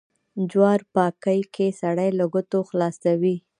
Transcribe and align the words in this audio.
جوار 0.49 0.79
پاکي 0.93 1.39
کې 1.53 1.67
سړی 1.81 2.09
له 2.19 2.25
گوتو 2.33 2.59
خلاصوي. 2.69 3.35